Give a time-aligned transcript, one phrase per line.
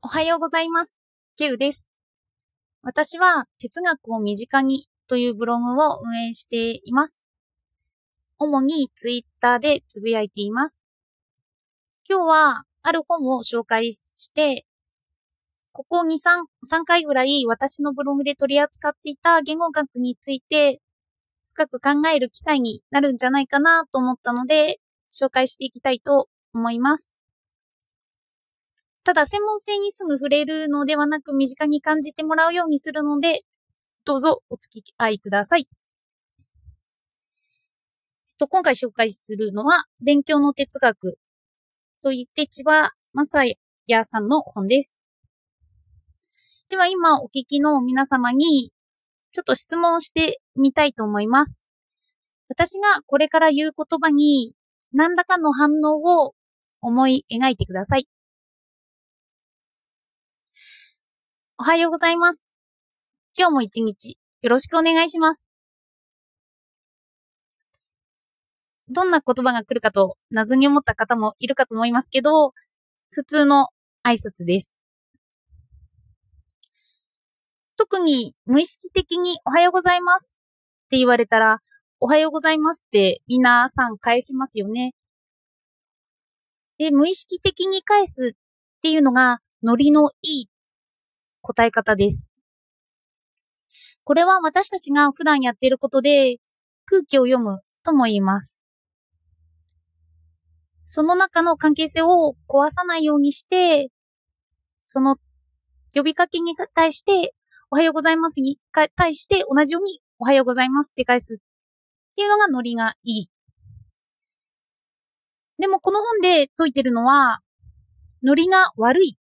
[0.00, 0.96] おはようございます。
[1.36, 1.90] ケウです。
[2.82, 7.24] 私は哲学を身近にというブログを運営しています。
[8.38, 10.84] 主にツイッターでつぶやいています。
[12.08, 14.64] 今日はある本を紹介して、
[15.72, 20.80] ここ2、3、3回ぐらい私のブログで取り扱っていた言語学について
[21.54, 24.78] 深く考える機会になるんじゃないかなと思ったので、
[25.10, 27.17] 紹介していきたいと思います。
[29.08, 33.40] ただ、専門性にすぐ触れるのではなく、身近に感じてもらうようにするので、
[34.04, 35.66] どうぞお付き合いください。
[38.38, 41.16] と、今回紹介するのは、勉強の哲学
[42.02, 43.56] と言って千葉正
[43.88, 45.00] 也さんの本です。
[46.68, 48.74] では今お聞きの皆様に、
[49.32, 51.66] ちょっと質問をしてみたいと思います。
[52.50, 54.52] 私がこれから言う言葉に、
[54.92, 56.34] 何らかの反応を
[56.82, 58.06] 思い描いてください。
[61.60, 62.44] おはようございます。
[63.36, 65.44] 今日も一日よろしくお願いします。
[68.88, 72.52] どんな言葉が来るかと謎に思った方もいるかと思いますけど、
[73.10, 73.70] 普通の
[74.06, 74.84] 挨拶です。
[77.76, 80.32] 特に無意識的におはようございます
[80.86, 81.58] って言われたら、
[81.98, 84.92] おはようございますって皆さん返しますよね。
[86.78, 90.46] で、無意識的に返すっていうのがノリのいい
[91.48, 92.30] 答え方です。
[94.04, 96.36] これは私たちが普段やっていることで
[96.84, 98.62] 空気を読むとも言います。
[100.84, 103.88] その中の関係性を壊さないようにして、
[104.84, 105.16] その
[105.94, 107.34] 呼びかけに対して、
[107.70, 108.58] おはようございますに
[108.94, 113.26] 対して同じようにおはようございますって返すっていうのがノリがいい。
[115.58, 117.40] でもこの本で説いてるのは、
[118.22, 119.18] ノリが悪い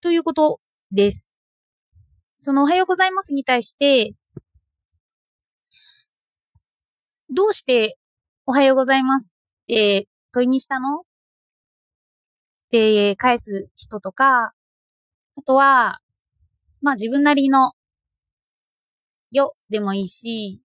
[0.00, 0.60] ということ
[0.92, 1.38] です。
[2.36, 4.12] そのおはようございますに対して、
[7.34, 7.98] どうして
[8.46, 11.00] おはようございますって問いにしたの？
[11.00, 11.02] っ
[12.70, 14.52] て返す人とか、
[15.36, 15.98] あとは、
[16.82, 17.72] まあ自分なりの
[19.32, 20.62] よでもいいし、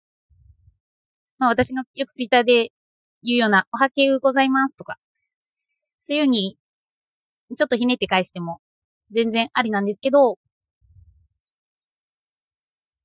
[1.37, 2.71] まあ私がよくツイッターで
[3.23, 4.97] 言うようなおはけうございますとか、
[5.97, 6.57] そういうように
[7.55, 8.59] ちょっとひねって返しても
[9.11, 10.37] 全然ありなんですけど、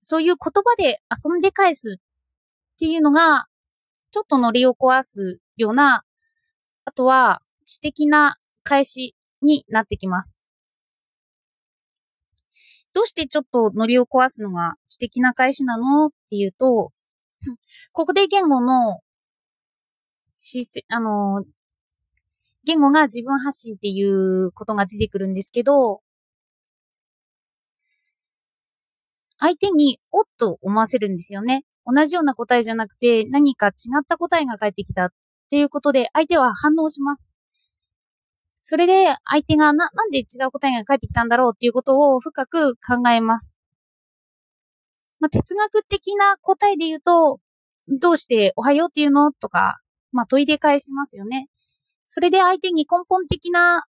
[0.01, 3.47] そういう言葉で遊んで返すっていうのが、
[4.11, 6.05] ちょっとノリを壊すような、
[6.85, 10.51] あとは知的な返しになってきます。
[12.93, 16.93] どうしてちょっとノリを壊すのが知的な返しなのっていうと、
[17.93, 19.01] ここで言語の、
[20.89, 21.43] あの、
[22.65, 26.01] 言語が自分発信っていうことが出てくるんですけど、
[29.39, 31.65] 相手におっと思わせるんですよね。
[31.85, 33.71] 同じような答えじゃなくて何か違
[34.01, 35.09] った答えが返ってきたっ
[35.51, 37.39] ていうことで相手は反応します。
[38.63, 43.59] それで相手がな、なんで違う答えが返ってきたんだろうっていうことを深く考えます。
[45.21, 47.41] まあ、哲学的な答えで言うと、
[48.01, 49.33] どうしておはようっていうの？
[49.33, 49.81] とか、
[50.13, 51.49] まあ、問いで返しますよね。
[52.05, 53.85] それで相手に根本的な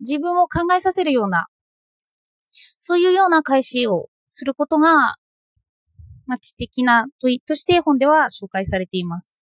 [0.00, 1.46] 自分を考えさせるような、
[2.78, 5.16] そういうような返しをすることが、
[6.26, 9.42] まあ、知的な問いとして本では紹介されています。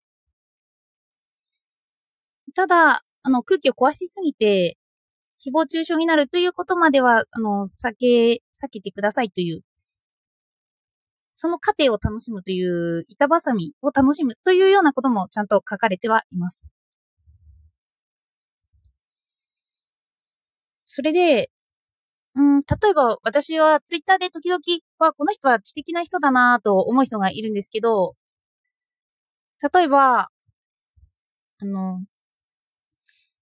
[2.56, 4.78] ただ、あの、空気を壊しすぎて、
[5.40, 9.62] 誹謗中傷になるということまでは、あの、避け、避けてくださいという、
[11.36, 16.72] その過程を楽しむという、板挟みを楽しむというようなこともちゃんと書かれてはいます。
[20.88, 21.52] それで、
[22.36, 24.62] うん、例えば私はツイッターで時々
[25.00, 28.16] はこの人は知的な人だなと思う人がいるんですけど、
[29.74, 30.30] 例えば、
[31.60, 32.04] あの、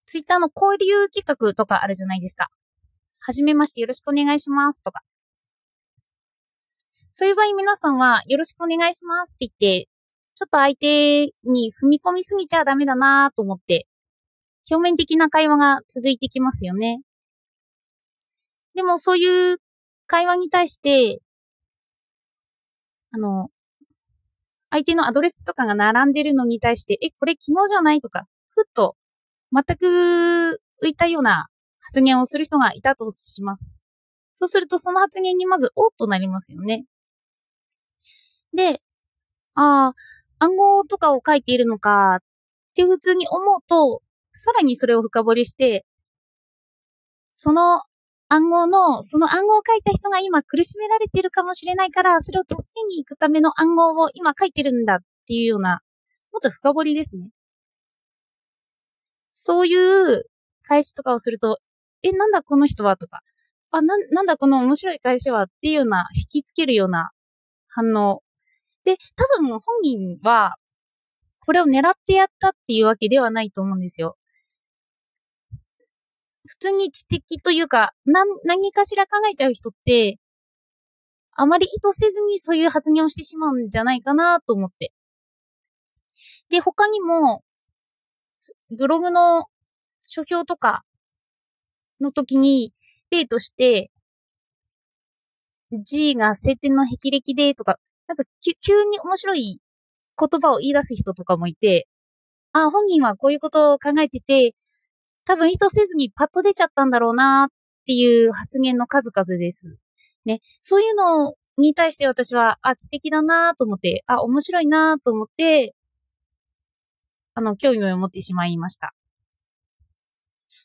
[0.05, 2.47] ツイッターの交流企画とかあるじゃないですか。
[3.19, 5.01] はじめましてよろしくお願いしますとか。
[7.09, 9.89] そういう場合皆さんはよろしくお願いしますって言って、
[10.35, 13.87] ちょっと相手に踏み込みすぎちゃダメだなと思って、
[14.69, 17.01] 表面的な会話が続いてきますよね。
[18.75, 19.57] でもそういう
[20.05, 21.19] 会話に対して、
[23.15, 23.49] あの、
[24.69, 28.97] 相手のアドレスとかが並んでるのに対して、え、これ昨日じゃないとか、ふっと
[29.53, 31.47] 全く浮いたような
[31.79, 33.85] 発言をする人がいたとします。
[34.33, 36.83] そうするとその発言にまずおっとなりますよね。
[38.53, 38.81] で、
[39.55, 39.93] ああ、
[40.39, 42.19] 暗号とかを書いているのかっ
[42.75, 44.01] て普通に思うと、
[44.33, 45.85] さらにそれを深掘りして、
[47.37, 47.83] その
[48.35, 55.79] 暗号の、その暗号を書いた人が今苦しめられているかもしれないから、それを助けに行くための暗号を今書いてるんだっていうような、
[56.33, 57.31] もっと深掘りですね。
[59.29, 60.23] そういう
[60.63, 61.59] 返しとかをすると、
[62.03, 63.21] え、なんだこの人はとか、
[63.71, 67.11] あ、な、なんだこの面白い返しはっていうような、引きつけるような
[67.69, 68.21] 反応。
[68.83, 68.97] で、
[69.37, 70.55] 多分本人は、
[71.45, 74.17] これを狙ってやったっていうわけではないと思うんですよ。
[76.47, 80.17] 普通に知的というか、何、何かしら考えちゃう人って、
[81.37, 84.91] あまり意図せずにそういう発言をしてしまうんじゃないかなと思って。
[86.49, 87.43] で、他にも、
[88.69, 89.45] ブログの
[90.07, 90.83] 書評とか
[91.99, 92.73] の時に、
[93.09, 93.91] 例として、
[95.71, 97.77] G が晴天の霹靂でとか、
[98.07, 99.59] なんか急に面白い
[100.17, 101.87] 言葉を言い出す人とかもいて、
[102.53, 104.53] あ、本人はこういうことを考えてて、
[105.25, 107.53] 多分意図せずにパッと出ちゃったんだろうなっ
[107.85, 109.77] ていう発言の数々です。
[110.25, 110.39] ね。
[110.59, 115.75] そういうのに対して私は、あ、知的だなと思って、あ、面白いなと思って、
[117.33, 118.93] あの、興味を持ってしまいました。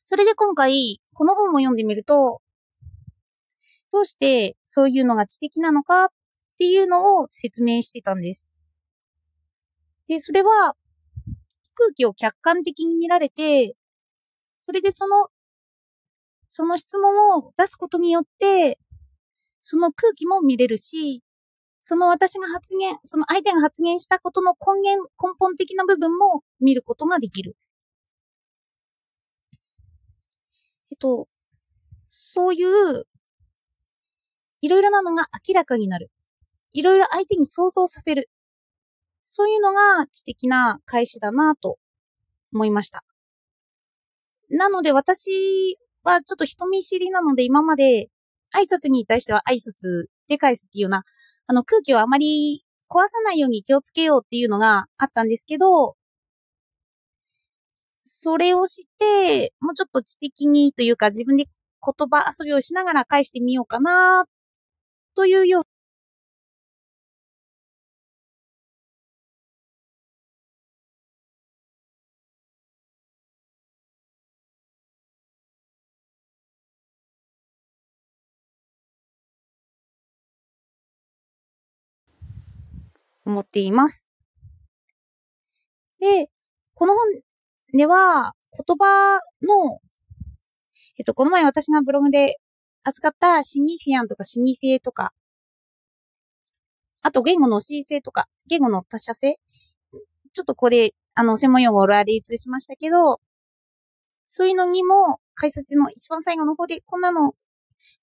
[0.04, 2.40] それで今回、この本も読んでみると、
[3.92, 6.08] どうしてそういうのが知的なのかっ
[6.58, 8.54] ていうのを説明してたんです。
[10.06, 10.74] で、それは
[11.74, 13.74] 空気を客観的に見られて、
[14.60, 15.28] それでその、
[16.46, 18.78] その質問を出すことによって、
[19.60, 21.22] その空気も見れるし、
[21.80, 27.56] その私が発言、その相手が発言したことの根源、根本的な部分も見ることができる。
[30.92, 31.26] えっと、
[32.08, 33.04] そういう、
[34.60, 36.10] いろいろなのが明らかになる。
[36.72, 38.28] いろいろ相手に想像させる。
[39.22, 41.78] そういうのが知的な返しだなと
[42.52, 43.02] 思いました。
[44.50, 48.08] なので私はちょっと人見知りなので今まで
[48.54, 51.04] 挨拶に対しては挨拶で返すっていうような、
[51.46, 55.94] あの空気をあまり壊さないように気をつけようっていうのがあったんですけど、
[58.02, 64.24] それをして、もうちょっと知的にというか自分で言葉遊びをしながら返してみようかな、
[65.14, 65.69] というような
[83.24, 84.08] 思っています。
[85.98, 86.28] で、
[86.74, 87.02] この本
[87.72, 89.78] では、言葉の、
[90.98, 92.36] えっと、この前私がブログで
[92.82, 95.12] 扱ったシニフィアンとかシニフィエとか、
[97.02, 99.36] あと言語の恣意性とか、言語の他者性。
[100.32, 103.20] ちょっとここで、あの、専門用語を羅列しましたけど、
[104.26, 107.32] そういうのにも解説の一番最後の方で、こんなの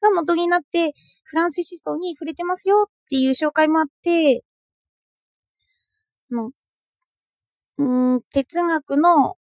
[0.01, 0.93] が元になって、
[1.23, 4.43] フランス思想に触れてますよっていう紹介もあって、
[6.31, 6.51] の、
[7.77, 9.35] うん、哲学の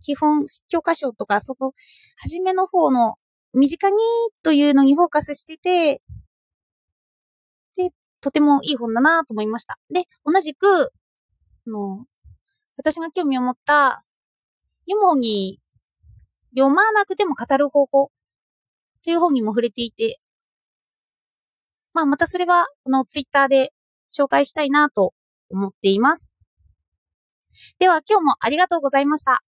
[0.00, 1.74] 基本教科書とか、そこ、
[2.18, 3.16] 初めの方の
[3.54, 3.96] 身近に
[4.42, 6.02] というのにフォーカスしてて、
[7.76, 7.90] で、
[8.20, 9.78] とてもいい本だなと思いました。
[9.92, 10.92] で、同じく、
[11.66, 12.06] あの、
[12.76, 14.04] 私が興味を持った、
[14.86, 15.60] ユモに
[16.56, 18.10] 読まなくても語る方法
[19.04, 20.18] という本にも触れていて、
[21.94, 23.72] まあまたそれは、このツイッターで
[24.10, 25.14] 紹介したいなと
[25.52, 26.34] 思っています。
[27.78, 29.42] では今日もありがとうございました。